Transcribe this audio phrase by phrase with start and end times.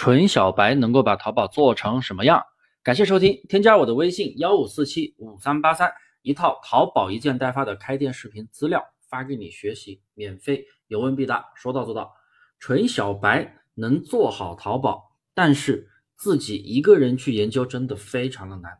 [0.00, 2.42] 纯小白能够把淘宝做成什么样？
[2.82, 5.92] 感谢收听，添加我的微信幺五四七五三八三，
[6.22, 12.14] 一套淘宝一件代发的开店视频资料发给你学习，免费，有问必答，说到做到。
[12.58, 18.78] 纯小白能做好淘宝，但是自己一个人去研究真的非常的难。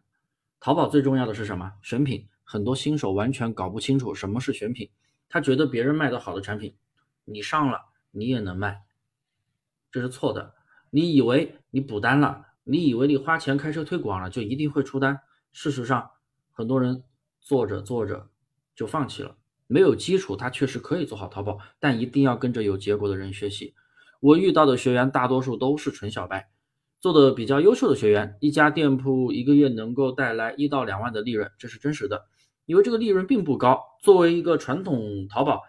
[0.59, 1.71] 淘宝最重要的是什么？
[1.82, 2.27] 选品。
[2.45, 4.89] 很多新手完全搞不清楚什么是选品，
[5.29, 6.75] 他觉得别人卖的好的产品，
[7.27, 7.79] 你上了
[8.11, 8.80] 你也能卖，
[9.93, 10.55] 这是错的。
[10.91, 15.21] 你以为你补单了，你以为你花钱开车推广了就一定会出单，
[15.53, 16.11] 事实上，
[16.51, 17.05] 很多人
[17.41, 18.29] 做着做着
[18.75, 19.37] 就放弃了。
[19.67, 23.75] 没有基础，他确实可以做好淘宝，但一定要跟着有结果的人学习。
[24.19, 26.51] 我遇到的学员大多数都是纯小白，
[27.01, 32.27] 做的比较优秀的学员，一家店铺一个月能够带来一到两万的利润，这是真实的。
[32.67, 35.62] 因为这个利润并不高，作为一个传统淘宝，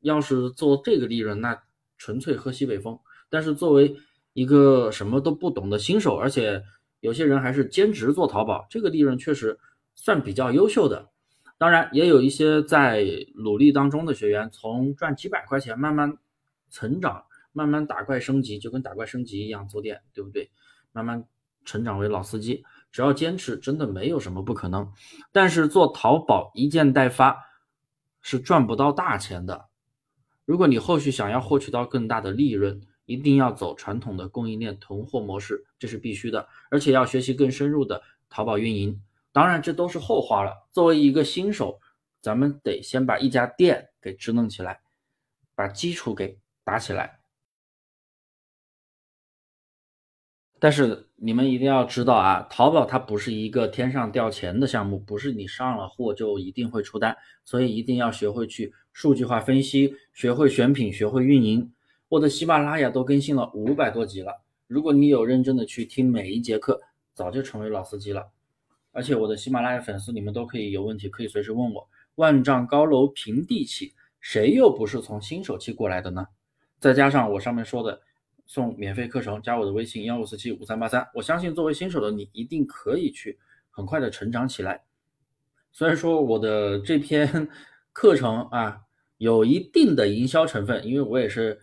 [0.00, 1.62] 要是做这个利润，那
[1.96, 2.98] 纯粹喝西北风。
[3.30, 3.96] 但是作为
[4.36, 6.62] 一个什么都不懂的新手，而且
[7.00, 9.58] 有些人还是兼职做淘宝，这个利润确实
[9.94, 11.08] 算比较优秀的。
[11.56, 13.02] 当然，也有一些在
[13.36, 16.18] 努力当中的学员，从赚几百块钱慢慢
[16.70, 20.50] 成长，慢慢打怪升级，就跟打怪升级一样做店，对不对？
[20.92, 21.24] 慢慢
[21.64, 22.62] 成长为老司机，
[22.92, 24.92] 只要坚持，真的没有什么不可能。
[25.32, 27.38] 但是做淘宝一件代发
[28.20, 29.64] 是赚不到大钱的。
[30.44, 39.00] 如果你后续想要获取到更大的利润，一定要走传统的供应链囤货模式，这是必须的，而且要学习更深入的淘宝运营。
[39.32, 40.68] 当然，这都是后话了。
[40.70, 41.80] 作为一个新手，
[42.20, 44.80] 咱们得先把一家店给支棱起来，
[45.54, 47.20] 把基础给打起来。
[50.58, 61.74] 但是你们一定要知道啊，淘宝它不是一个天上掉钱的项目，不是你上了货就一定会出单，所以一定要学会去数据化分析，学会选品，学会运营。
[62.08, 64.32] 我的喜马拉雅都更新了五百多集了，
[64.68, 66.80] 如果你有认真的去听每一节课，
[67.14, 68.28] 早就成为老司机了。
[68.92, 71.88] 而且我的喜马拉雅粉丝，你们都可以有问题可以随时问我。
[72.14, 76.28] 万丈高楼平地起，谁又不是从新手期过来的呢？
[76.78, 78.00] 再加上我上面说的
[78.46, 83.36] 送免费课程，加我的微信幺五四七五三八三，我相信作为新手的你一定可以去
[83.68, 84.84] 很快的成长起来。
[85.72, 87.48] 虽然说我的这篇
[87.92, 88.82] 课程啊
[89.18, 91.60] 有一定的营销成分，因为我也是。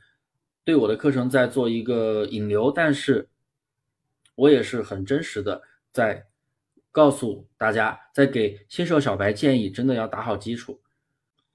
[0.65, 3.29] 对我的课程在做一个引流，但是
[4.35, 6.25] 我也是很真实的在
[6.91, 10.79] 告诉大家，在给新手小白建议，真的要打好基础。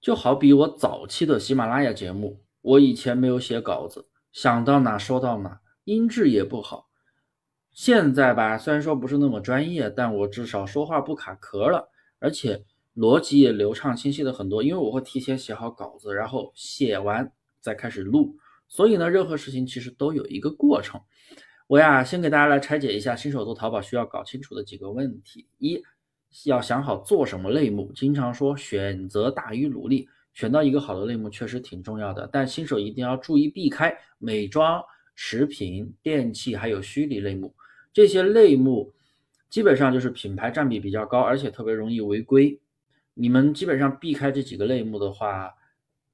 [0.00, 6.88] 就好比我早期的喜马拉雅节目，我以前没有写稿子，想到哪说到哪，音质也不好。
[7.72, 11.88] 现在吧，虽然说不是那么专业，但我至少说话不卡壳了，
[12.18, 12.64] 而且
[12.94, 18.36] 逻辑也流畅清晰的很多，因为我会提前写好稿子，然后写完再开始录。
[18.68, 21.00] 所以呢，任何事情其实都有一个过程。
[21.66, 25.82] 我呀，先给大家来拆解一下新手做淘宝需要搞清楚的几个问题：一，
[26.44, 27.92] 要想好做什么类目。
[27.94, 34.82] 经常说选择大于努力，选到一个好的类目确实挺重要的，但新手一定要注意避开美妆、
[35.14, 37.54] 食品、电器还有虚拟类目。
[37.92, 38.94] 这些类目
[39.50, 42.60] 基本上就是品牌占比比较高，而且特别容易违规。
[43.14, 45.52] 你们基本上避开这几个类目的话，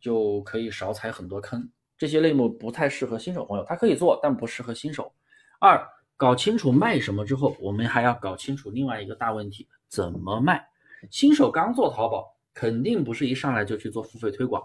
[0.00, 1.68] 就可以少踩很多坑。
[1.96, 5.12] 这些类目不太适合新手朋友，他可以做，但不适合新手。
[5.60, 5.80] 二，
[6.16, 10.66] 搞清楚卖什么之后，我们还要搞清楚另外一个大问题：怎么卖？
[11.10, 14.62] 新手刚做淘宝，肯定不是一上来就去做付费推广，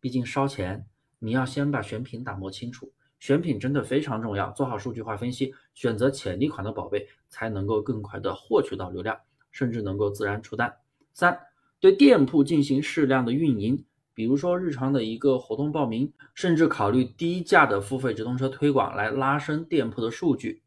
[0.00, 0.86] 毕竟烧钱。
[1.18, 9.18] 你要先把选品打磨清楚，选品真的非常重要，做好数据化分析，选择潜力款的宝贝，才能够更快的获取到流量，
[9.50, 10.74] 甚至能够自然出单。
[11.14, 11.38] 三，
[11.80, 13.84] 对店铺进行适量的运营。
[14.16, 20.62] 比如说日常的一个活动报名，甚至考虑低价的付费直通车推广来拉升店铺的数据，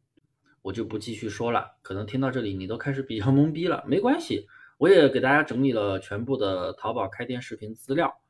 [0.62, 1.72] 我就不继续说了。
[1.82, 4.46] 可能听到这里你都开始比较懵逼了，没关系，
[4.78, 8.20] 我也给大家整理了全部的淘宝开店视频资料，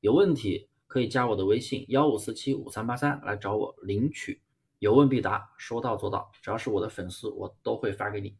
[0.00, 4.42] 有问题可以加我的微信幺五四七五三八三来找我领取，
[4.80, 8.34] 有问必答，说到做到，只要是我的粉丝，我都会发给你。